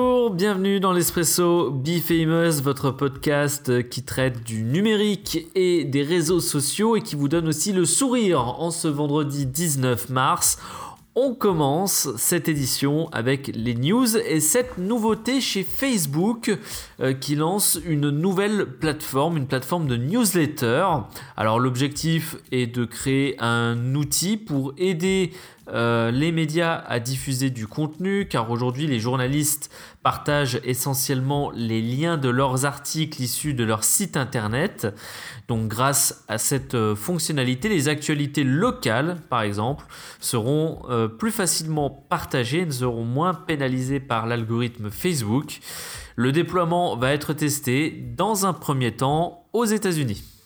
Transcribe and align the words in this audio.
Bonjour, 0.00 0.30
bienvenue 0.30 0.78
dans 0.78 0.92
l'Espresso 0.92 1.72
Be 1.72 1.98
Famous, 1.98 2.62
votre 2.62 2.92
podcast 2.92 3.88
qui 3.88 4.04
traite 4.04 4.44
du 4.44 4.62
numérique 4.62 5.48
et 5.56 5.84
des 5.84 6.04
réseaux 6.04 6.38
sociaux 6.38 6.94
et 6.94 7.02
qui 7.02 7.16
vous 7.16 7.26
donne 7.26 7.48
aussi 7.48 7.72
le 7.72 7.84
sourire 7.84 8.60
en 8.60 8.70
ce 8.70 8.86
vendredi 8.86 9.44
19 9.44 10.10
mars. 10.10 10.58
On 11.16 11.34
commence 11.34 12.10
cette 12.16 12.48
édition 12.48 13.08
avec 13.10 13.50
les 13.52 13.74
news 13.74 14.16
et 14.16 14.38
cette 14.38 14.78
nouveauté 14.78 15.40
chez 15.40 15.64
Facebook 15.64 16.56
euh, 17.00 17.12
qui 17.12 17.34
lance 17.34 17.80
une 17.84 18.10
nouvelle 18.10 18.66
plateforme, 18.66 19.36
une 19.36 19.48
plateforme 19.48 19.88
de 19.88 19.96
newsletter. 19.96 20.86
Alors 21.36 21.58
l'objectif 21.58 22.36
est 22.52 22.68
de 22.68 22.84
créer 22.84 23.34
un 23.40 23.96
outil 23.96 24.36
pour 24.36 24.74
aider 24.78 25.32
euh, 25.72 26.10
les 26.10 26.32
médias 26.32 26.82
à 26.86 27.00
diffuser 27.00 27.50
du 27.50 27.66
contenu, 27.66 28.26
car 28.28 28.50
aujourd'hui 28.50 28.86
les 28.86 29.00
journalistes 29.00 29.70
partagent 30.02 30.60
essentiellement 30.64 31.50
les 31.54 31.82
liens 31.82 32.16
de 32.16 32.28
leurs 32.28 32.64
articles 32.64 33.22
issus 33.22 33.54
de 33.54 33.64
leur 33.64 33.84
site 33.84 34.16
internet. 34.16 34.86
Donc 35.48 35.68
grâce 35.68 36.24
à 36.28 36.38
cette 36.38 36.74
euh, 36.74 36.94
fonctionnalité, 36.94 37.68
les 37.68 37.88
actualités 37.88 38.44
locales, 38.44 39.16
par 39.28 39.42
exemple, 39.42 39.84
seront 40.20 40.82
euh, 40.88 41.08
plus 41.08 41.32
facilement 41.32 41.90
partagées 41.90 42.62
et 42.62 42.70
seront 42.70 43.04
moins 43.04 43.34
pénalisées 43.34 44.00
par 44.00 44.26
l'algorithme 44.26 44.90
Facebook. 44.90 45.60
Le 46.16 46.32
déploiement 46.32 46.96
va 46.96 47.12
être 47.12 47.32
testé 47.32 47.90
dans 48.16 48.46
un 48.46 48.52
premier 48.52 48.96
temps 48.96 49.46
aux 49.52 49.64
États-Unis. 49.64 50.37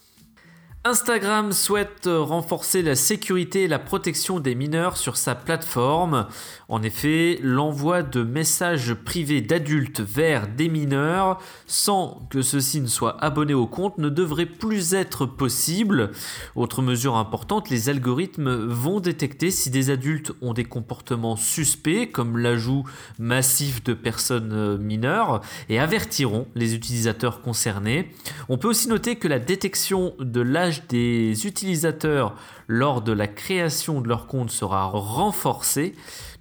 Instagram 0.84 1.52
souhaite 1.52 2.08
renforcer 2.08 2.82
la 2.82 2.96
sécurité 2.96 3.62
et 3.62 3.68
la 3.68 3.78
protection 3.78 4.40
des 4.40 4.56
mineurs 4.56 4.96
sur 4.96 5.16
sa 5.16 5.36
plateforme. 5.36 6.26
En 6.68 6.82
effet, 6.82 7.38
l'envoi 7.40 8.02
de 8.02 8.24
messages 8.24 8.92
privés 8.92 9.42
d'adultes 9.42 10.00
vers 10.00 10.48
des 10.48 10.68
mineurs 10.68 11.40
sans 11.68 12.26
que 12.30 12.42
ceux-ci 12.42 12.80
ne 12.80 12.88
soient 12.88 13.22
abonnés 13.22 13.54
au 13.54 13.68
compte 13.68 13.98
ne 13.98 14.08
devrait 14.08 14.44
plus 14.46 14.92
être 14.92 15.24
possible. 15.24 16.10
Autre 16.56 16.82
mesure 16.82 17.14
importante, 17.14 17.70
les 17.70 17.88
algorithmes 17.88 18.52
vont 18.52 18.98
détecter 18.98 19.52
si 19.52 19.70
des 19.70 19.90
adultes 19.90 20.32
ont 20.42 20.52
des 20.52 20.64
comportements 20.64 21.36
suspects 21.36 22.10
comme 22.10 22.38
l'ajout 22.38 22.82
massif 23.20 23.84
de 23.84 23.94
personnes 23.94 24.78
mineures 24.78 25.42
et 25.68 25.78
avertiront 25.78 26.48
les 26.56 26.74
utilisateurs 26.74 27.40
concernés. 27.40 28.10
On 28.48 28.58
peut 28.58 28.68
aussi 28.68 28.88
noter 28.88 29.14
que 29.14 29.28
la 29.28 29.38
détection 29.38 30.14
de 30.18 30.40
l'âge 30.40 30.71
des 30.88 31.46
utilisateurs 31.46 32.34
lors 32.66 33.02
de 33.02 33.12
la 33.12 33.28
création 33.28 34.00
de 34.00 34.08
leur 34.08 34.26
compte 34.26 34.50
sera 34.50 34.84
renforcé, 34.86 35.94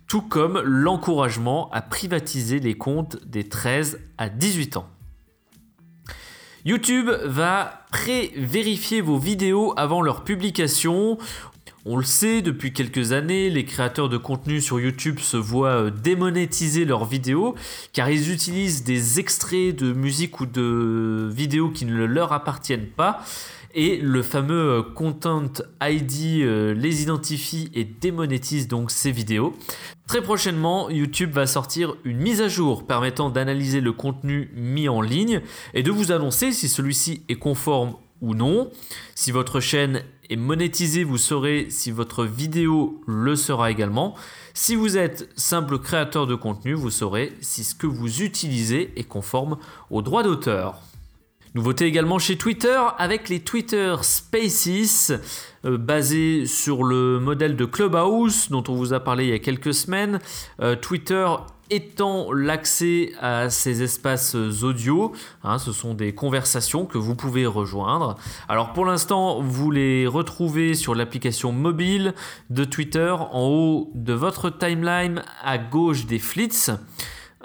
tout 0.07 0.21
comme 0.21 0.61
l'encouragement 0.61 1.69
à 1.71 1.81
privatiser 1.81 2.59
les 2.59 2.75
comptes 2.75 3.17
des 3.25 3.47
13 3.47 3.99
à 4.17 4.29
18 4.29 4.77
ans. 4.77 4.87
YouTube 6.63 7.09
va 7.25 7.85
pré-vérifier 7.91 9.01
vos 9.01 9.17
vidéos 9.17 9.73
avant 9.77 10.01
leur 10.01 10.23
publication. 10.23 11.17
On 11.85 11.97
le 11.97 12.03
sait, 12.03 12.43
depuis 12.43 12.73
quelques 12.73 13.11
années, 13.11 13.49
les 13.49 13.65
créateurs 13.65 14.07
de 14.07 14.17
contenu 14.17 14.61
sur 14.61 14.79
YouTube 14.79 15.17
se 15.17 15.37
voient 15.37 15.85
euh, 15.85 15.89
démonétiser 15.89 16.85
leurs 16.85 17.05
vidéos 17.05 17.55
car 17.91 18.11
ils 18.11 18.31
utilisent 18.31 18.83
des 18.83 19.19
extraits 19.19 19.75
de 19.75 19.91
musique 19.91 20.39
ou 20.41 20.45
de 20.45 21.27
vidéos 21.33 21.69
qui 21.69 21.85
ne 21.85 22.05
leur 22.05 22.33
appartiennent 22.33 22.85
pas 22.85 23.23
et 23.73 23.97
le 23.97 24.21
fameux 24.21 24.79
euh, 24.79 24.81
Content 24.81 25.51
ID 25.81 26.41
euh, 26.41 26.73
les 26.73 27.01
identifie 27.01 27.69
et 27.73 27.83
démonétise 27.83 28.67
donc 28.67 28.91
ces 28.91 29.11
vidéos. 29.11 29.55
Très 30.07 30.21
prochainement, 30.21 30.89
YouTube 30.89 31.31
va 31.31 31.47
sortir 31.47 31.95
une 32.03 32.17
mise 32.17 32.41
à 32.41 32.47
jour 32.47 32.85
permettant 32.85 33.29
d'analyser 33.29 33.81
le 33.81 33.93
contenu 33.93 34.51
mis 34.55 34.89
en 34.89 35.01
ligne 35.01 35.41
et 35.73 35.83
de 35.83 35.91
vous 35.91 36.11
annoncer 36.11 36.51
si 36.51 36.67
celui-ci 36.67 37.23
est 37.29 37.35
conforme 37.35 37.95
ou 38.21 38.35
non. 38.35 38.69
Si 39.15 39.31
votre 39.31 39.59
chaîne 39.59 40.03
est 40.29 40.35
monétisée, 40.35 41.03
vous 41.03 41.17
saurez 41.17 41.67
si 41.69 41.91
votre 41.91 42.25
vidéo 42.25 43.01
le 43.07 43.35
sera 43.35 43.71
également. 43.71 44.15
Si 44.53 44.75
vous 44.75 44.97
êtes 44.97 45.29
simple 45.35 45.79
créateur 45.79 46.27
de 46.27 46.35
contenu, 46.35 46.73
vous 46.73 46.91
saurez 46.91 47.33
si 47.41 47.63
ce 47.63 47.75
que 47.75 47.87
vous 47.87 48.21
utilisez 48.21 48.93
est 48.95 49.03
conforme 49.03 49.57
aux 49.89 50.01
droits 50.01 50.23
d'auteur. 50.23 50.81
Nouveauté 51.53 51.83
également 51.85 52.17
chez 52.17 52.37
Twitter 52.37 52.79
avec 52.97 53.27
les 53.27 53.41
Twitter 53.41 53.93
Spaces 54.03 55.11
euh, 55.65 55.77
basés 55.77 56.45
sur 56.45 56.85
le 56.85 57.19
modèle 57.19 57.57
de 57.57 57.65
Clubhouse 57.65 58.49
dont 58.49 58.63
on 58.69 58.75
vous 58.75 58.93
a 58.93 59.01
parlé 59.01 59.25
il 59.25 59.29
y 59.31 59.33
a 59.33 59.39
quelques 59.39 59.73
semaines. 59.73 60.19
Euh, 60.61 60.77
Twitter 60.77 61.27
étend 61.69 62.31
l'accès 62.31 63.11
à 63.19 63.49
ces 63.49 63.83
espaces 63.83 64.33
audio. 64.33 65.11
Hein, 65.43 65.57
ce 65.57 65.73
sont 65.73 65.93
des 65.93 66.15
conversations 66.15 66.85
que 66.85 66.97
vous 66.97 67.15
pouvez 67.15 67.45
rejoindre. 67.45 68.15
Alors 68.47 68.71
pour 68.71 68.85
l'instant, 68.85 69.41
vous 69.41 69.71
les 69.71 70.07
retrouvez 70.07 70.73
sur 70.73 70.95
l'application 70.95 71.51
mobile 71.51 72.13
de 72.49 72.63
Twitter 72.63 73.13
en 73.13 73.47
haut 73.49 73.91
de 73.93 74.13
votre 74.13 74.49
timeline 74.49 75.21
à 75.43 75.57
gauche 75.57 76.05
des 76.05 76.19
flits. 76.19 76.71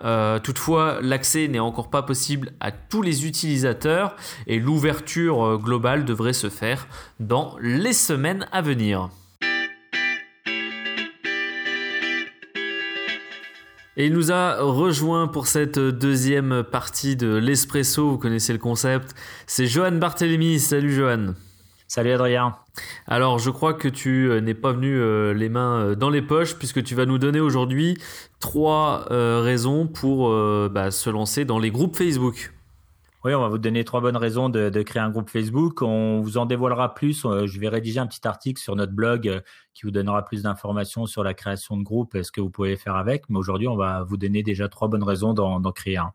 Euh, 0.05 0.39
toutefois, 0.39 0.99
l'accès 1.01 1.49
n'est 1.49 1.59
encore 1.59 1.91
pas 1.91 2.03
possible 2.03 2.53
à 2.61 2.71
tous 2.71 3.03
les 3.03 3.27
utilisateurs 3.27 4.15
et 4.47 4.59
l'ouverture 4.59 5.45
euh, 5.45 5.57
globale 5.57 6.05
devrait 6.05 6.33
se 6.33 6.49
faire 6.49 6.87
dans 7.21 7.57
les 7.61 7.93
semaines 7.93 8.47
à 8.53 8.63
venir. 8.63 9.11
Et 13.99 14.07
il 14.07 14.13
nous 14.13 14.31
a 14.31 14.61
rejoint 14.61 15.27
pour 15.27 15.47
cette 15.47 15.79
deuxième 15.79 16.63
partie 16.63 17.17
de 17.17 17.35
l'Espresso, 17.35 18.11
vous 18.11 18.19
connaissez 18.19 18.53
le 18.53 18.59
concept. 18.59 19.15
C'est 19.47 19.67
Johan 19.67 19.93
Barthélémy. 19.93 20.61
Salut 20.61 20.93
Johan. 20.93 21.33
Salut 21.89 22.11
Adrien. 22.11 22.57
Alors 23.07 23.39
je 23.39 23.49
crois 23.51 23.73
que 23.73 23.87
tu 23.87 24.29
euh, 24.29 24.41
n'es 24.41 24.55
pas 24.55 24.73
venu 24.73 24.99
euh, 24.99 25.33
les 25.33 25.49
mains 25.49 25.79
euh, 25.79 25.95
dans 25.95 26.11
les 26.11 26.21
poches 26.21 26.57
puisque 26.57 26.83
tu 26.83 26.97
vas 26.97 27.07
nous 27.07 27.19
donner 27.19 27.39
aujourd'hui 27.39 27.97
trois 28.41 29.07
raisons 29.09 29.87
pour 29.87 30.31
bah, 30.71 30.91
se 30.91 31.11
lancer 31.11 31.45
dans 31.45 31.59
les 31.59 31.71
groupes 31.71 31.97
Facebook. 31.97 32.53
Oui, 33.25 33.35
on 33.35 33.41
va 33.41 33.49
vous 33.49 33.59
donner 33.59 33.83
trois 33.85 34.01
bonnes 34.01 34.17
raisons 34.17 34.49
de, 34.49 34.83
créer 34.83 35.03
un 35.03 35.11
groupe 35.11 35.31
Facebook. 35.31 35.83
On 35.83 36.21
vous 36.21 36.39
en 36.39 36.47
dévoilera 36.47 36.95
plus. 36.95 37.23
Je 37.23 37.59
vais 37.59 37.69
rédiger 37.69 37.99
un 37.99 38.07
petit 38.07 38.27
article 38.29 38.61
sur 38.61 38.77
notre 38.77 38.93
blog 38.93 39.43
qui 39.75 39.83
vous 39.83 39.91
donnera 39.91 40.25
plus 40.25 40.43
d'informations 40.43 41.07
sur 41.07 41.25
la 41.25 41.35
création 41.35 41.77
de 41.77 41.83
groupe 41.83 42.15
et 42.15 42.23
ce 42.23 42.31
que 42.31 42.41
vous 42.41 42.51
pouvez 42.51 42.77
faire 42.77 42.95
avec. 42.95 43.29
Mais 43.29 43.39
aujourd'hui, 43.39 43.67
on 43.67 43.77
va 43.77 44.05
vous 44.05 44.17
donner 44.17 44.43
déjà 44.43 44.69
trois 44.69 44.87
bonnes 44.89 45.03
raisons 45.03 45.35
d'en 45.35 45.73
créer 45.73 45.97
un. 45.97 46.13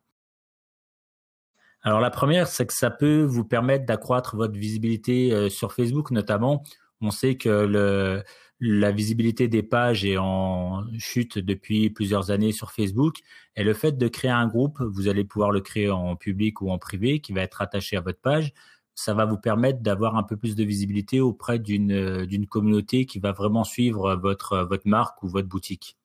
Alors 1.83 1.99
la 1.99 2.11
première, 2.11 2.47
c'est 2.47 2.65
que 2.65 2.73
ça 2.73 2.91
peut 2.91 3.23
vous 3.23 3.43
permettre 3.43 3.85
d'accroître 3.85 4.35
votre 4.35 4.53
visibilité 4.53 5.33
euh, 5.33 5.49
sur 5.49 5.73
Facebook 5.73 6.11
notamment. 6.11 6.63
On 7.01 7.09
sait 7.09 7.35
que 7.35 7.49
le, 7.49 8.23
la 8.59 8.91
visibilité 8.91 9.47
des 9.47 9.63
pages 9.63 10.05
est 10.05 10.17
en 10.17 10.83
chute 10.99 11.39
depuis 11.39 11.89
plusieurs 11.89 12.29
années 12.29 12.51
sur 12.51 12.71
Facebook. 12.71 13.15
Et 13.55 13.63
le 13.63 13.73
fait 13.73 13.97
de 13.97 14.07
créer 14.07 14.29
un 14.29 14.47
groupe, 14.47 14.79
vous 14.81 15.07
allez 15.07 15.23
pouvoir 15.23 15.49
le 15.51 15.61
créer 15.61 15.89
en 15.89 16.15
public 16.15 16.61
ou 16.61 16.69
en 16.69 16.77
privé, 16.77 17.19
qui 17.19 17.33
va 17.33 17.41
être 17.41 17.61
attaché 17.61 17.97
à 17.97 18.01
votre 18.01 18.21
page. 18.21 18.53
Ça 18.93 19.15
va 19.15 19.25
vous 19.25 19.37
permettre 19.37 19.81
d'avoir 19.81 20.15
un 20.15 20.21
peu 20.21 20.37
plus 20.37 20.55
de 20.55 20.63
visibilité 20.63 21.19
auprès 21.19 21.57
d'une 21.57 22.45
communauté 22.47 23.07
qui 23.07 23.17
va 23.17 23.31
vraiment 23.31 23.63
suivre 23.63 24.15
votre 24.15 24.69
marque 24.85 25.23
ou 25.23 25.27
votre 25.27 25.47
boutique. 25.47 25.97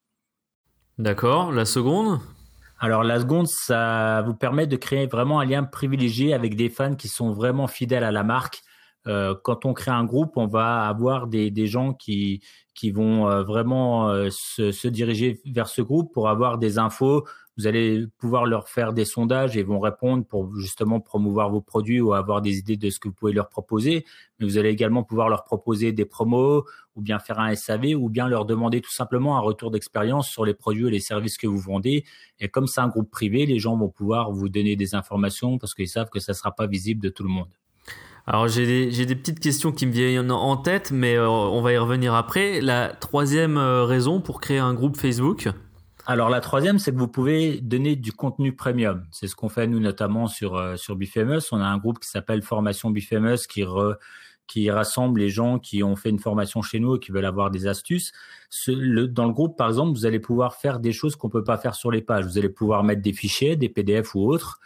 D'accord. 0.96 1.52
La 1.52 1.66
seconde? 1.66 2.20
Alors 2.78 3.04
la 3.04 3.20
seconde, 3.20 3.46
ça 3.48 4.22
vous 4.26 4.34
permet 4.34 4.66
de 4.66 4.76
créer 4.76 5.06
vraiment 5.06 5.40
un 5.40 5.46
lien 5.46 5.64
privilégié 5.64 6.34
avec 6.34 6.56
des 6.56 6.68
fans 6.68 6.94
qui 6.94 7.08
sont 7.08 7.32
vraiment 7.32 7.66
fidèles 7.66 8.04
à 8.04 8.12
la 8.12 8.22
marque. 8.22 8.60
Euh, 9.06 9.34
quand 9.42 9.64
on 9.64 9.72
crée 9.72 9.92
un 9.92 10.04
groupe, 10.04 10.36
on 10.36 10.46
va 10.46 10.86
avoir 10.86 11.26
des, 11.26 11.50
des 11.50 11.66
gens 11.66 11.94
qui, 11.94 12.42
qui 12.74 12.90
vont 12.90 13.30
euh, 13.30 13.42
vraiment 13.44 14.10
euh, 14.10 14.28
se, 14.30 14.72
se, 14.72 14.88
diriger 14.88 15.40
vers 15.46 15.68
ce 15.68 15.80
groupe 15.80 16.12
pour 16.12 16.28
avoir 16.28 16.58
des 16.58 16.78
infos, 16.78 17.24
vous 17.56 17.66
allez 17.66 18.06
pouvoir 18.18 18.44
leur 18.44 18.68
faire 18.68 18.92
des 18.92 19.06
sondages 19.06 19.56
et 19.56 19.62
vont 19.62 19.80
répondre 19.80 20.24
pour 20.26 20.54
justement 20.56 21.00
promouvoir 21.00 21.50
vos 21.50 21.62
produits 21.62 22.00
ou 22.00 22.12
avoir 22.12 22.42
des 22.42 22.58
idées 22.58 22.76
de 22.76 22.90
ce 22.90 22.98
que 22.98 23.08
vous 23.08 23.14
pouvez 23.14 23.32
leur 23.32 23.48
proposer. 23.48 24.04
Mais 24.38 24.46
vous 24.46 24.58
allez 24.58 24.68
également 24.68 25.02
pouvoir 25.02 25.30
leur 25.30 25.44
proposer 25.44 25.92
des 25.92 26.04
promos 26.04 26.64
ou 26.96 27.00
bien 27.00 27.18
faire 27.18 27.38
un 27.38 27.54
SAV 27.54 27.94
ou 27.96 28.10
bien 28.10 28.28
leur 28.28 28.44
demander 28.44 28.82
tout 28.82 28.92
simplement 28.92 29.38
un 29.38 29.40
retour 29.40 29.70
d'expérience 29.70 30.28
sur 30.28 30.44
les 30.44 30.54
produits 30.54 30.88
et 30.88 30.90
les 30.90 31.00
services 31.00 31.38
que 31.38 31.46
vous 31.46 31.58
vendez. 31.58 32.04
Et 32.40 32.48
comme 32.48 32.66
c'est 32.66 32.80
un 32.80 32.88
groupe 32.88 33.10
privé, 33.10 33.46
les 33.46 33.58
gens 33.58 33.76
vont 33.76 33.88
pouvoir 33.88 34.32
vous 34.32 34.50
donner 34.50 34.76
des 34.76 34.94
informations 34.94 35.56
parce 35.58 35.74
qu'ils 35.74 35.88
savent 35.88 36.10
que 36.10 36.20
ça 36.20 36.32
ne 36.32 36.36
sera 36.36 36.54
pas 36.54 36.66
visible 36.66 37.02
de 37.02 37.08
tout 37.08 37.22
le 37.22 37.30
monde. 37.30 37.48
Alors 38.26 38.48
j'ai 38.48 38.66
des, 38.66 39.06
des, 39.06 39.14
petites 39.14 39.38
questions 39.38 39.70
qui 39.70 39.86
me 39.86 39.92
viennent 39.92 40.32
en 40.32 40.56
tête, 40.56 40.90
mais 40.90 41.14
euh, 41.14 41.28
on 41.28 41.62
va 41.62 41.72
y 41.72 41.78
revenir 41.78 42.12
après. 42.12 42.60
La 42.60 42.88
troisième 42.88 43.56
euh, 43.56 43.84
raison 43.84 44.20
pour 44.20 44.40
créer 44.40 44.58
un 44.58 44.74
groupe 44.74 44.96
Facebook 44.96 45.48
alors 46.06 46.30
la 46.30 46.40
troisième, 46.40 46.78
c'est 46.78 46.92
que 46.92 46.98
vous 46.98 47.08
pouvez 47.08 47.60
donner 47.60 47.96
du 47.96 48.12
contenu 48.12 48.54
premium. 48.54 49.04
C'est 49.10 49.26
ce 49.26 49.34
qu'on 49.34 49.48
fait 49.48 49.66
nous 49.66 49.80
notamment 49.80 50.28
sur 50.28 50.56
euh, 50.56 50.76
sur 50.76 50.96
Bifamous. 50.96 51.40
On 51.52 51.60
a 51.60 51.66
un 51.66 51.78
groupe 51.78 51.98
qui 51.98 52.08
s'appelle 52.08 52.42
Formation 52.42 52.90
Bifamous 52.90 53.46
qui 53.48 53.64
qui 54.46 54.70
rassemble 54.70 55.20
les 55.20 55.28
gens 55.28 55.58
qui 55.58 55.82
ont 55.82 55.96
fait 55.96 56.10
une 56.10 56.20
formation 56.20 56.62
chez 56.62 56.78
nous 56.78 56.96
et 56.96 57.00
qui 57.00 57.10
veulent 57.10 57.24
avoir 57.24 57.50
des 57.50 57.66
astuces. 57.66 58.12
dans 58.68 59.26
le 59.26 59.32
groupe, 59.32 59.56
par 59.58 59.68
exemple, 59.68 59.98
vous 59.98 60.06
allez 60.06 60.20
pouvoir 60.20 60.54
faire 60.54 60.78
des 60.78 60.92
choses 60.92 61.16
qu'on 61.16 61.28
peut 61.28 61.42
pas 61.42 61.58
faire 61.58 61.74
sur 61.74 61.90
les 61.90 62.02
pages. 62.02 62.24
Vous 62.24 62.38
allez 62.38 62.48
pouvoir 62.48 62.84
mettre 62.84 63.02
des 63.02 63.12
fichiers, 63.12 63.56
des 63.56 63.68
PDF 63.68 64.14
ou 64.14 64.30
autres. 64.30 64.60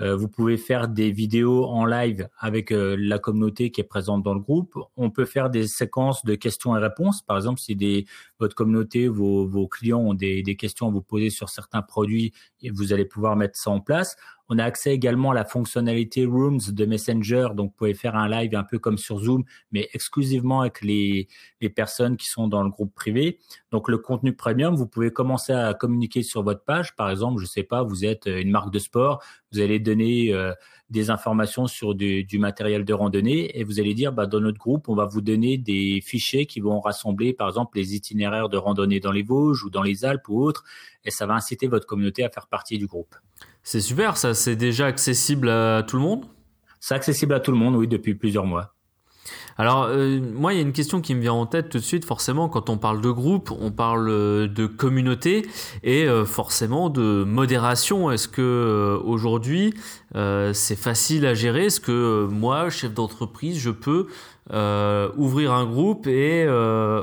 Euh, 0.00 0.16
vous 0.16 0.28
pouvez 0.28 0.56
faire 0.56 0.88
des 0.88 1.10
vidéos 1.10 1.64
en 1.64 1.86
live 1.86 2.28
avec 2.38 2.70
euh, 2.70 2.96
la 2.98 3.18
communauté 3.18 3.70
qui 3.70 3.80
est 3.80 3.84
présente 3.84 4.22
dans 4.22 4.34
le 4.34 4.40
groupe. 4.40 4.78
On 4.96 5.10
peut 5.10 5.24
faire 5.24 5.48
des 5.48 5.66
séquences 5.66 6.24
de 6.24 6.34
questions 6.34 6.76
et 6.76 6.80
réponses. 6.80 7.22
Par 7.22 7.36
exemple, 7.36 7.60
si 7.60 7.76
des, 7.76 8.06
votre 8.38 8.54
communauté, 8.54 9.08
vos, 9.08 9.68
clients 9.68 10.00
ont 10.00 10.14
des, 10.14 10.42
des, 10.42 10.56
questions 10.56 10.88
à 10.88 10.90
vous 10.90 11.02
poser 11.02 11.30
sur 11.30 11.48
certains 11.48 11.82
produits, 11.82 12.32
vous 12.70 12.92
allez 12.92 13.04
pouvoir 13.04 13.36
mettre 13.36 13.58
ça 13.58 13.70
en 13.70 13.80
place. 13.80 14.16
On 14.48 14.58
a 14.58 14.64
accès 14.64 14.94
également 14.94 15.32
à 15.32 15.34
la 15.34 15.44
fonctionnalité 15.44 16.24
Rooms 16.24 16.60
de 16.68 16.84
Messenger, 16.84 17.48
donc 17.54 17.70
vous 17.70 17.76
pouvez 17.76 17.94
faire 17.94 18.14
un 18.14 18.28
live 18.28 18.54
un 18.54 18.62
peu 18.62 18.78
comme 18.78 18.98
sur 18.98 19.18
Zoom, 19.18 19.44
mais 19.72 19.88
exclusivement 19.92 20.60
avec 20.60 20.82
les, 20.82 21.28
les 21.60 21.68
personnes 21.68 22.16
qui 22.16 22.26
sont 22.26 22.46
dans 22.46 22.62
le 22.62 22.70
groupe 22.70 22.94
privé. 22.94 23.38
Donc 23.72 23.88
le 23.88 23.98
contenu 23.98 24.34
premium, 24.34 24.76
vous 24.76 24.86
pouvez 24.86 25.10
commencer 25.10 25.52
à 25.52 25.74
communiquer 25.74 26.22
sur 26.22 26.42
votre 26.42 26.62
page. 26.64 26.94
Par 26.94 27.10
exemple, 27.10 27.40
je 27.40 27.46
sais 27.46 27.64
pas, 27.64 27.82
vous 27.82 28.04
êtes 28.04 28.26
une 28.26 28.50
marque 28.50 28.72
de 28.72 28.78
sport, 28.78 29.22
vous 29.52 29.60
allez 29.60 29.80
donner 29.80 30.32
euh, 30.32 30.52
des 30.90 31.10
informations 31.10 31.66
sur 31.66 31.94
du, 31.94 32.24
du, 32.24 32.38
matériel 32.38 32.84
de 32.84 32.92
randonnée 32.92 33.58
et 33.58 33.64
vous 33.64 33.80
allez 33.80 33.94
dire, 33.94 34.12
bah, 34.12 34.26
dans 34.26 34.40
notre 34.40 34.58
groupe, 34.58 34.88
on 34.88 34.94
va 34.94 35.06
vous 35.06 35.20
donner 35.20 35.58
des 35.58 36.00
fichiers 36.00 36.46
qui 36.46 36.60
vont 36.60 36.80
rassembler, 36.80 37.32
par 37.32 37.48
exemple, 37.48 37.76
les 37.76 37.94
itinéraires 37.94 38.48
de 38.48 38.56
randonnée 38.56 39.00
dans 39.00 39.12
les 39.12 39.22
Vosges 39.22 39.64
ou 39.64 39.70
dans 39.70 39.82
les 39.82 40.04
Alpes 40.04 40.28
ou 40.28 40.42
autres, 40.42 40.64
et 41.04 41.10
ça 41.10 41.26
va 41.26 41.34
inciter 41.34 41.66
votre 41.66 41.86
communauté 41.86 42.24
à 42.24 42.30
faire 42.30 42.46
partie 42.46 42.78
du 42.78 42.86
groupe. 42.86 43.16
C'est 43.68 43.80
super, 43.80 44.16
ça. 44.16 44.32
C'est 44.32 44.54
déjà 44.54 44.86
accessible 44.86 45.48
à 45.50 45.82
tout 45.82 45.96
le 45.96 46.02
monde? 46.02 46.24
C'est 46.78 46.94
accessible 46.94 47.34
à 47.34 47.40
tout 47.40 47.50
le 47.50 47.56
monde, 47.58 47.74
oui, 47.74 47.88
depuis 47.88 48.14
plusieurs 48.14 48.46
mois. 48.46 48.76
Alors, 49.58 49.86
euh, 49.88 50.20
moi, 50.20 50.52
il 50.54 50.56
y 50.56 50.58
a 50.60 50.62
une 50.62 50.72
question 50.72 51.00
qui 51.00 51.16
me 51.16 51.20
vient 51.20 51.32
en 51.32 51.46
tête 51.46 51.68
tout 51.68 51.78
de 51.78 51.82
suite. 51.82 52.04
Forcément, 52.04 52.48
quand 52.48 52.70
on 52.70 52.78
parle 52.78 53.00
de 53.00 53.10
groupe, 53.10 53.50
on 53.50 53.72
parle 53.72 54.08
euh, 54.08 54.46
de 54.46 54.66
communauté 54.66 55.48
et 55.82 56.04
euh, 56.04 56.24
forcément 56.24 56.90
de 56.90 57.24
modération. 57.24 58.12
Est-ce 58.12 58.28
que 58.28 59.00
aujourd'hui, 59.02 59.74
c'est 60.14 60.78
facile 60.78 61.26
à 61.26 61.34
gérer? 61.34 61.64
Est-ce 61.66 61.80
que 61.80 62.28
moi, 62.30 62.70
chef 62.70 62.94
d'entreprise, 62.94 63.58
je 63.58 63.70
peux 63.70 64.06
ouvrir 65.16 65.52
un 65.52 65.66
groupe 65.66 66.06
et 66.06 66.44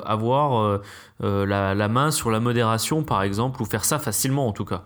avoir 0.06 0.80
la 1.20 1.88
main 1.90 2.10
sur 2.10 2.32
la 2.32 2.40
modération, 2.40 3.04
par 3.04 3.22
exemple, 3.22 3.62
ou 3.62 3.66
faire 3.66 3.84
ça 3.84 4.00
facilement 4.00 4.48
en 4.48 4.54
tout 4.54 4.64
cas? 4.64 4.86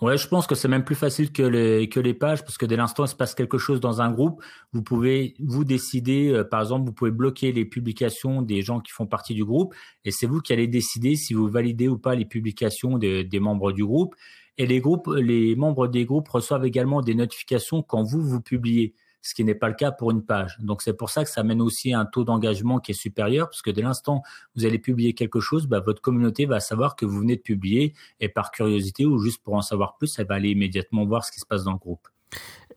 Ouais, 0.00 0.16
je 0.16 0.26
pense 0.28 0.46
que 0.46 0.54
c'est 0.54 0.68
même 0.68 0.84
plus 0.84 0.94
facile 0.94 1.30
que 1.30 1.42
les, 1.42 1.90
que 1.90 2.00
les 2.00 2.14
pages 2.14 2.42
parce 2.42 2.56
que 2.56 2.64
dès 2.64 2.76
l'instant 2.76 3.04
il 3.04 3.08
se 3.08 3.14
passe 3.14 3.34
quelque 3.34 3.58
chose 3.58 3.80
dans 3.80 4.00
un 4.00 4.10
groupe, 4.10 4.42
vous 4.72 4.82
pouvez 4.82 5.34
vous 5.40 5.62
décider, 5.62 6.30
euh, 6.32 6.42
par 6.42 6.62
exemple, 6.62 6.86
vous 6.86 6.92
pouvez 6.94 7.10
bloquer 7.10 7.52
les 7.52 7.66
publications 7.66 8.40
des 8.40 8.62
gens 8.62 8.80
qui 8.80 8.92
font 8.92 9.06
partie 9.06 9.34
du 9.34 9.44
groupe 9.44 9.74
et 10.06 10.10
c'est 10.10 10.26
vous 10.26 10.40
qui 10.40 10.54
allez 10.54 10.68
décider 10.68 11.16
si 11.16 11.34
vous 11.34 11.48
validez 11.48 11.86
ou 11.86 11.98
pas 11.98 12.14
les 12.14 12.24
publications 12.24 12.96
des 12.96 13.40
membres 13.40 13.72
du 13.72 13.84
groupe. 13.84 14.14
Et 14.56 14.66
les 14.66 14.80
groupes, 14.80 15.08
les 15.16 15.54
membres 15.54 15.86
des 15.86 16.06
groupes 16.06 16.28
reçoivent 16.28 16.64
également 16.64 17.02
des 17.02 17.14
notifications 17.14 17.82
quand 17.82 18.02
vous 18.02 18.22
vous 18.22 18.40
publiez 18.40 18.94
ce 19.22 19.34
qui 19.34 19.44
n'est 19.44 19.54
pas 19.54 19.68
le 19.68 19.74
cas 19.74 19.92
pour 19.92 20.10
une 20.10 20.24
page. 20.24 20.56
Donc 20.60 20.82
c'est 20.82 20.94
pour 20.94 21.10
ça 21.10 21.24
que 21.24 21.30
ça 21.30 21.42
amène 21.42 21.60
aussi 21.60 21.92
un 21.92 22.04
taux 22.04 22.24
d'engagement 22.24 22.78
qui 22.78 22.92
est 22.92 22.94
supérieur, 22.94 23.48
parce 23.48 23.62
que 23.62 23.70
dès 23.70 23.82
l'instant 23.82 24.22
vous 24.56 24.64
allez 24.64 24.78
publier 24.78 25.14
quelque 25.14 25.40
chose, 25.40 25.66
bah, 25.66 25.80
votre 25.80 26.00
communauté 26.00 26.46
va 26.46 26.60
savoir 26.60 26.96
que 26.96 27.04
vous 27.04 27.20
venez 27.20 27.36
de 27.36 27.42
publier, 27.42 27.94
et 28.20 28.28
par 28.28 28.50
curiosité 28.50 29.04
ou 29.06 29.18
juste 29.18 29.42
pour 29.42 29.54
en 29.54 29.62
savoir 29.62 29.96
plus, 29.96 30.18
elle 30.18 30.26
va 30.26 30.36
aller 30.36 30.50
immédiatement 30.50 31.04
voir 31.04 31.24
ce 31.24 31.32
qui 31.32 31.40
se 31.40 31.46
passe 31.46 31.64
dans 31.64 31.72
le 31.72 31.78
groupe. 31.78 32.08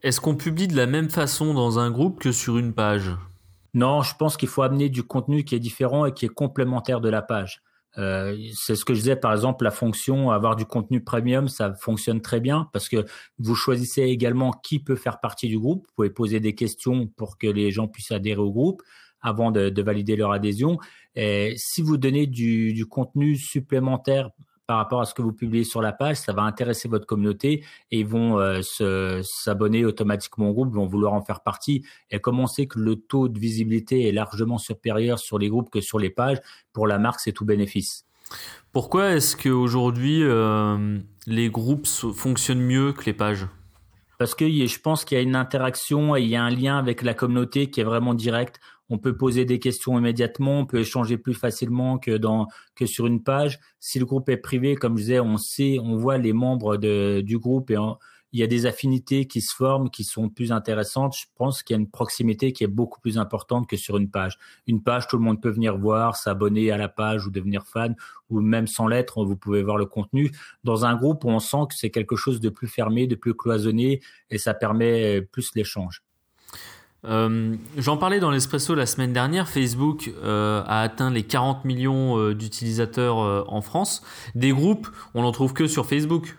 Est-ce 0.02 0.20
qu'on 0.20 0.36
publie 0.36 0.68
de 0.68 0.76
la 0.76 0.88
même 0.88 1.10
façon 1.10 1.54
dans 1.54 1.80
un 1.80 1.90
groupe 1.90 2.20
que 2.20 2.32
sur 2.32 2.58
une 2.58 2.74
page? 2.74 3.12
Non, 3.74 4.02
je 4.04 4.16
pense 4.16 4.38
qu'il 4.38 4.50
faut 4.50 4.62
amener 4.62 4.90
du 4.90 5.04
contenu 5.04 5.44
qui 5.44 5.56
est 5.56 5.60
différent 5.60 6.06
et 6.06 6.14
qui 6.14 6.26
est 6.26 6.30
complémentaire 6.30 7.02
de 7.02 7.10
la 7.10 7.22
page. 7.22 7.64
Euh, 7.98 8.36
c'est 8.56 8.76
ce 8.76 8.86
que 8.86 8.94
je 8.94 9.00
disais, 9.00 9.16
par 9.16 9.32
exemple, 9.32 9.64
la 9.64 9.72
fonction 9.72 10.32
avoir 10.32 10.56
du 10.56 10.66
contenu 10.66 11.04
premium, 11.04 11.48
ça 11.48 11.74
fonctionne 11.76 12.22
très 12.22 12.40
bien 12.40 12.70
parce 12.74 12.90
que 12.90 13.06
vous 13.40 13.56
choisissez 13.56 14.04
également 14.04 14.52
qui 14.52 14.80
peut 14.80 14.96
faire 14.96 15.20
partie 15.20 15.48
du 15.48 15.60
groupe. 15.60 15.86
Vous 15.88 15.94
pouvez 15.96 16.10
poser 16.10 16.40
des 16.40 16.56
questions 16.56 17.08
pour 17.08 17.38
que 17.38 17.48
les 17.48 17.72
gens 17.72 17.88
puissent 17.88 18.12
adhérer 18.12 18.42
au 18.42 18.52
groupe 18.52 18.82
avant 19.22 19.52
de, 19.52 19.70
de 19.70 19.82
valider 19.82 20.16
leur 20.16 20.32
adhésion. 20.32 20.80
Et 21.16 21.54
si 21.58 21.82
vous 21.82 21.98
donnez 21.98 22.28
du, 22.28 22.74
du 22.74 22.86
contenu 22.86 23.36
supplémentaire 23.36 24.32
par 24.74 24.80
rapport 24.80 25.02
à 25.02 25.06
ce 25.06 25.14
que 25.14 25.22
vous 25.22 25.34
publiez 25.34 25.66
sur 25.66 25.84
la 25.84 25.92
page, 25.92 26.16
ça 26.16 26.34
va 26.34 26.42
intéresser 26.42 26.88
votre 26.88 27.06
communauté 27.06 27.64
et 27.92 28.00
ils 28.00 28.08
vont 28.08 28.40
euh, 28.40 28.60
s'abonner 29.22 29.86
automatiquement 29.86 30.50
au 30.50 30.54
groupe, 30.54 30.74
vont 30.74 30.88
vouloir 30.88 31.14
en 31.14 31.22
faire 31.22 31.42
partie. 31.42 31.86
Et 32.10 32.18
comme 32.18 32.40
on 32.40 32.48
sait 32.48 32.66
que 32.66 32.80
le 32.80 32.96
taux 32.96 33.30
de 33.30 33.38
visibilité 33.38 34.08
est 34.08 34.12
largement 34.12 34.58
supérieur 34.58 35.20
sur 35.20 35.38
les 35.38 35.48
groupes 35.48 35.70
que 35.70 35.80
sur 35.80 36.00
les 36.00 36.10
pages, 36.10 36.40
pour 36.72 36.88
la 36.88 36.98
marque, 36.98 37.20
c'est 37.20 37.34
tout 37.34 37.46
bénéfice. 37.46 38.08
Pourquoi 38.72 39.12
est-ce 39.12 39.38
qu'aujourd'hui, 39.38 40.24
euh, 40.24 40.98
les 41.28 41.52
groupes 41.52 41.86
fonctionnent 41.86 42.66
mieux 42.66 42.94
que 42.94 43.06
les 43.06 43.14
pages? 43.14 43.46
Parce 44.18 44.34
que 44.34 44.50
je 44.50 44.80
pense 44.80 45.06
qu'il 45.06 45.18
y 45.18 45.22
a 45.22 45.24
une 45.24 45.36
interaction 45.36 46.16
et 46.16 46.22
il 46.22 46.30
y 46.30 46.36
a 46.36 46.44
un 46.44 46.50
lien 46.50 46.80
avec 46.80 47.04
la 47.04 47.14
communauté 47.14 47.70
qui 47.70 47.80
est 47.80 47.84
vraiment 47.84 48.16
direct 48.16 48.60
on 48.90 48.98
peut 48.98 49.16
poser 49.16 49.46
des 49.46 49.60
questions 49.60 49.98
immédiatement, 49.98 50.60
on 50.60 50.66
peut 50.66 50.80
échanger 50.80 51.18
plus 51.18 51.34
facilement 51.34 51.98
que 51.98 52.18
dans 52.18 52.48
que 52.76 52.86
sur 52.86 53.08
une 53.08 53.24
page. 53.24 53.60
Si 53.80 54.00
le 54.00 54.06
groupe 54.06 54.30
est 54.30 54.38
privé, 54.38 54.76
comme 54.76 54.98
je 54.98 55.04
disais, 55.04 55.20
on 55.20 55.38
sait, 55.38 55.78
on 55.80 55.96
voit 55.96 56.18
les 56.18 56.34
membres 56.34 56.78
du 56.78 57.40
groupe 57.40 57.72
et 57.72 57.78
il 58.34 58.40
y 58.40 58.44
a 58.44 58.48
des 58.48 58.66
affinités 58.66 59.28
qui 59.28 59.42
se 59.42 59.56
forment, 59.56 59.92
qui 59.92 60.04
sont 60.04 60.28
plus 60.28 60.52
intéressantes. 60.52 61.16
Je 61.16 61.26
pense 61.36 61.62
qu'il 61.62 61.76
y 61.76 61.78
a 61.78 61.80
une 61.80 61.90
proximité 61.90 62.52
qui 62.52 62.64
est 62.64 62.68
beaucoup 62.68 63.00
plus 63.00 63.20
importante 63.20 63.70
que 63.70 63.78
sur 63.78 63.96
une 63.98 64.10
page. 64.10 64.40
Une 64.66 64.82
page, 64.82 65.08
tout 65.08 65.18
le 65.18 65.24
monde 65.24 65.40
peut 65.40 65.52
venir 65.52 65.78
voir, 65.78 66.16
s'abonner 66.16 66.72
à 66.72 66.78
la 66.78 66.90
page 66.90 67.28
ou 67.28 67.30
devenir 67.30 67.68
fan, 67.68 67.96
ou 68.32 68.42
même 68.42 68.66
sans 68.66 68.88
l'être, 68.88 69.24
vous 69.24 69.38
pouvez 69.38 69.62
voir 69.62 69.78
le 69.78 69.86
contenu. 69.86 70.32
Dans 70.64 70.84
un 70.84 70.96
groupe, 70.96 71.26
on 71.26 71.38
sent 71.38 71.66
que 71.70 71.76
c'est 71.76 71.92
quelque 71.92 72.16
chose 72.16 72.40
de 72.40 72.50
plus 72.50 72.68
fermé, 72.68 73.06
de 73.06 73.16
plus 73.16 73.36
cloisonné, 73.36 74.02
et 74.32 74.40
ça 74.40 74.56
permet 74.56 75.22
plus 75.22 75.52
l'échange. 75.54 76.02
Euh, 77.06 77.58
j'en 77.78 77.98
parlais 77.98 78.20
dans 78.20 78.32
l'Espresso 78.32 78.76
la 78.76 78.86
semaine 78.86 79.14
dernière. 79.14 79.50
Facebook 79.50 80.12
euh, 80.24 80.64
a 80.66 80.82
atteint 80.82 81.12
les 81.12 81.24
40 81.24 81.66
millions 81.66 82.18
euh, 82.18 82.34
d'utilisateurs 82.34 83.18
en 83.52 83.62
France. 83.62 84.04
Des 84.36 84.52
groupes, 84.52 84.88
on 85.14 85.22
n'en 85.22 85.32
trouve 85.32 85.54
que 85.54 85.68
sur 85.68 85.86
Facebook. 85.86 86.38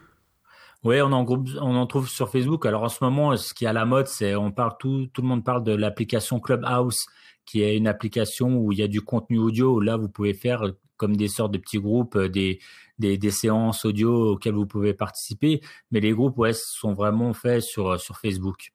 Oui, 0.85 1.01
on 1.01 1.13
en 1.13 1.23
groupe, 1.25 1.49
on 1.61 1.77
en 1.77 1.87
trouve 1.87 2.09
sur 2.09 2.31
Facebook. 2.31 2.67
Alors 2.67 2.83
en 2.83 2.89
ce 2.89 3.03
moment, 3.03 3.37
ce 3.37 3.55
qui 3.55 3.65
est 3.65 3.69
à 3.69 3.73
la 3.73 3.87
mode, 3.87 4.07
c'est 4.07 4.35
on 4.35 4.53
parle 4.53 4.73
tout, 4.79 5.07
tout 5.13 5.23
le 5.23 5.29
monde 5.29 5.45
parle 5.45 5.65
de 5.65 5.73
l'application 5.73 6.41
Clubhouse, 6.41 7.07
qui 7.47 7.63
est 7.63 7.77
une 7.77 7.87
application 7.87 8.57
où 8.57 8.73
il 8.73 8.79
y 8.79 8.83
a 8.83 8.89
du 8.89 9.01
contenu 9.01 9.39
audio. 9.39 9.81
Là, 9.81 9.97
vous 9.97 10.09
pouvez 10.09 10.35
faire 10.35 10.63
comme 10.97 11.17
des 11.17 11.29
sortes 11.29 11.53
de 11.53 11.59
petits 11.59 11.81
groupes, 11.81 12.19
des, 12.19 12.61
des, 12.99 13.17
des 13.17 13.31
séances 13.31 13.85
audio 13.85 14.33
auxquelles 14.33 14.55
vous 14.55 14.67
pouvez 14.67 14.95
participer. 14.95 15.61
Mais 15.91 16.01
les 16.01 16.13
groupes, 16.13 16.39
ouais, 16.39 16.53
sont 16.53 16.93
vraiment 16.93 17.33
faits 17.33 17.63
sur 17.63 17.99
sur 17.99 18.19
Facebook. 18.19 18.73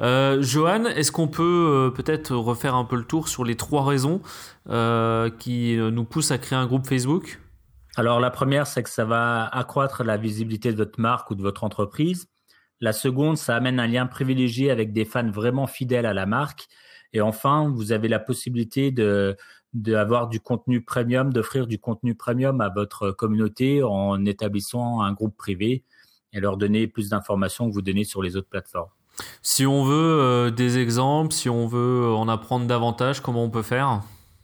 Euh, 0.00 0.42
Johan, 0.42 0.84
est-ce 0.86 1.12
qu'on 1.12 1.28
peut 1.28 1.42
euh, 1.42 1.90
peut-être 1.90 2.34
refaire 2.34 2.74
un 2.74 2.84
peu 2.84 2.96
le 2.96 3.04
tour 3.04 3.28
sur 3.28 3.44
les 3.44 3.56
trois 3.56 3.84
raisons 3.84 4.20
euh, 4.68 5.30
qui 5.30 5.76
nous 5.76 6.04
poussent 6.04 6.30
à 6.30 6.38
créer 6.38 6.58
un 6.58 6.66
groupe 6.66 6.86
Facebook? 6.86 7.40
Alors 7.96 8.20
la 8.20 8.30
première, 8.30 8.66
c'est 8.66 8.82
que 8.82 8.90
ça 8.90 9.04
va 9.04 9.46
accroître 9.46 10.02
la 10.02 10.16
visibilité 10.16 10.72
de 10.72 10.76
votre 10.76 11.00
marque 11.00 11.30
ou 11.30 11.34
de 11.34 11.42
votre 11.42 11.64
entreprise. 11.64 12.26
La 12.80 12.92
seconde, 12.92 13.36
ça 13.36 13.54
amène 13.54 13.78
un 13.78 13.86
lien 13.86 14.06
privilégié 14.06 14.70
avec 14.70 14.92
des 14.92 15.04
fans 15.04 15.30
vraiment 15.30 15.66
fidèles 15.66 16.06
à 16.06 16.14
la 16.14 16.26
marque. 16.26 16.68
Et 17.12 17.20
enfin, 17.20 17.70
vous 17.72 17.92
avez 17.92 18.08
la 18.08 18.18
possibilité 18.18 18.90
de 18.90 19.36
d'avoir 19.74 20.28
du 20.28 20.38
contenu 20.38 20.82
premium, 20.82 21.32
d'offrir 21.32 21.66
du 21.66 21.78
contenu 21.78 22.14
premium 22.14 22.60
à 22.60 22.68
votre 22.68 23.10
communauté 23.10 23.82
en 23.82 24.22
établissant 24.26 25.00
un 25.00 25.12
groupe 25.12 25.34
privé 25.36 25.82
et 26.32 26.40
leur 26.40 26.56
donner 26.56 26.86
plus 26.86 27.08
d'informations 27.08 27.68
que 27.68 27.74
vous 27.74 27.82
donnez 27.82 28.04
sur 28.04 28.22
les 28.22 28.36
autres 28.36 28.48
plateformes. 28.48 28.90
Si 29.42 29.66
on 29.66 29.84
veut 29.84 30.20
euh, 30.20 30.50
des 30.50 30.78
exemples, 30.78 31.32
si 31.32 31.48
on 31.48 31.66
veut 31.66 32.12
en 32.14 32.28
apprendre 32.28 32.66
davantage, 32.66 33.20
comment 33.20 33.44
on 33.44 33.50
peut 33.50 33.62
faire? 33.62 34.02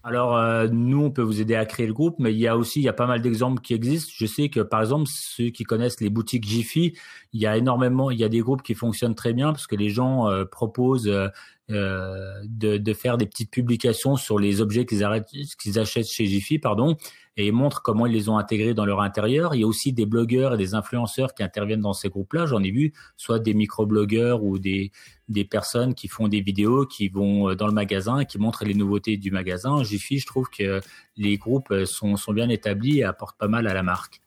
Alors 0.09 0.37
euh, 0.37 0.69
nous, 0.71 1.03
on 1.05 1.11
peut 1.11 1.23
vous 1.23 1.41
aider 1.41 1.55
à 1.55 1.67
créer 1.67 1.87
le 1.87 1.93
groupe, 1.93 2.17
mais 2.19 2.33
il 2.33 2.39
y 2.39 2.47
a 2.47 2.57
aussi 2.57 2.81
il 2.81 2.89
a 2.89 2.95
pas 2.95 3.07
mal 3.07 3.21
d'exemples 3.21 3.61
qui 3.61 3.75
existent. 3.75 4.11
Je 4.17 4.25
sais 4.25 4.49
que 4.49 4.61
par 4.61 4.81
exemple 4.81 5.05
ceux 5.07 5.51
qui 5.51 5.65
connaissent 5.65 6.01
les 6.01 6.09
boutiques 6.09 6.47
Jiffy, 6.47 6.95
il 7.35 7.41
y 7.43 7.47
a 7.47 7.57
énormément, 7.59 8.11
il 8.11 8.19
y 8.19 8.25
a 8.25 8.31
des 8.31 8.41
groupes 8.41 8.63
qui 8.63 8.75
fonctionnent 8.75 9.15
très 9.15 9.35
bien 9.35 9.53
parce 9.53 9.67
que 9.67 9.77
les 9.77 9.91
gens 9.91 10.31
euh, 10.31 10.47
proposent 10.47 11.09
euh, 11.09 11.29
de, 11.69 12.77
de, 12.79 12.95
faire 12.95 13.19
des 13.19 13.27
petites 13.27 13.51
publications 13.51 14.17
sur 14.17 14.39
les 14.39 14.61
objets 14.61 14.87
qu'ils 14.87 15.05
achètent 15.05 16.09
chez 16.09 16.27
Jiffy, 16.27 16.59
pardon, 16.59 16.97
et 17.37 17.53
montrent 17.53 17.83
comment 17.83 18.07
ils 18.07 18.13
les 18.13 18.29
ont 18.29 18.37
intégrés 18.37 18.75
dans 18.75 18.85
leur 18.85 19.01
intérieur. 19.01 19.55
Il 19.55 19.61
y 19.61 19.65
a 19.65 19.67
aussi 19.67 19.93
des 19.93 20.07
blogueurs 20.07 20.55
et 20.55 20.57
des 20.57 20.75
influenceurs 20.75 21.35
qui 21.35 21.43
interviennent 21.43 21.81
dans 21.81 21.93
ces 21.93 22.09
groupes-là. 22.09 22.47
J'en 22.47 22.63
ai 22.63 22.71
vu, 22.71 22.93
soit 23.17 23.39
des 23.39 23.55
micro-blogueurs 23.55 24.43
ou 24.43 24.59
des, 24.59 24.91
des 25.29 25.45
personnes 25.45 25.95
qui 25.95 26.09
font 26.09 26.27
des 26.27 26.41
vidéos, 26.41 26.85
qui 26.85 27.09
vont 27.09 27.51
euh, 27.51 27.55
dans 27.55 27.67
le 27.67 27.73
magasin, 27.73 28.25
qui 28.25 28.39
montrent 28.39 28.65
les 28.65 28.75
nouveautés 28.75 29.17
du 29.17 29.31
magasin. 29.31 29.83
Jiffy, 29.85 30.19
je 30.19 30.27
trouve 30.27 30.49
que 30.49 30.81
les 31.17 31.37
groupes 31.37 31.73
sont, 31.85 32.17
sont 32.17 32.33
bien 32.33 32.49
établis 32.49 32.99
et 32.99 33.05
apportent 33.05 33.39
pas 33.39 33.49
mal 33.49 33.69
à 33.69 33.75
la 33.75 33.83
marque. 33.83 34.21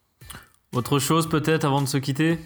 Autre 0.73 0.99
chose 0.99 1.27
peut-être 1.27 1.65
avant 1.65 1.81
de 1.81 1.87
se 1.87 1.97
quitter? 1.97 2.37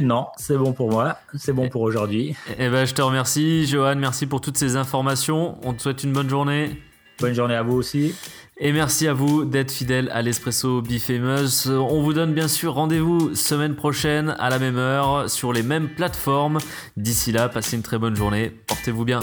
Non, 0.00 0.26
c'est 0.36 0.56
bon 0.56 0.72
pour 0.72 0.90
moi, 0.90 1.18
c'est 1.34 1.52
bon 1.52 1.68
pour 1.68 1.82
aujourd'hui. 1.82 2.36
Eh 2.58 2.68
ben, 2.68 2.84
je 2.84 2.94
te 2.94 3.02
remercie, 3.02 3.66
Johan, 3.66 3.96
merci 3.96 4.26
pour 4.26 4.40
toutes 4.40 4.58
ces 4.58 4.76
informations. 4.76 5.58
On 5.62 5.72
te 5.72 5.82
souhaite 5.82 6.02
une 6.02 6.12
bonne 6.12 6.28
journée. 6.28 6.82
Bonne 7.18 7.34
journée 7.34 7.54
à 7.54 7.62
vous 7.62 7.74
aussi. 7.74 8.14
Et 8.58 8.72
merci 8.72 9.06
à 9.06 9.12
vous 9.12 9.44
d'être 9.44 9.70
fidèle 9.70 10.10
à 10.12 10.22
l'Espresso 10.22 10.82
Be 10.82 10.98
Famous. 10.98 11.68
On 11.68 12.02
vous 12.02 12.12
donne 12.12 12.32
bien 12.32 12.48
sûr 12.48 12.74
rendez-vous 12.74 13.34
semaine 13.34 13.74
prochaine 13.74 14.34
à 14.38 14.50
la 14.50 14.58
même 14.58 14.76
heure 14.76 15.28
sur 15.30 15.52
les 15.52 15.62
mêmes 15.62 15.88
plateformes. 15.88 16.58
D'ici 16.96 17.32
là, 17.32 17.48
passez 17.48 17.76
une 17.76 17.82
très 17.82 17.98
bonne 17.98 18.16
journée. 18.16 18.50
Portez-vous 18.66 19.04
bien. 19.04 19.20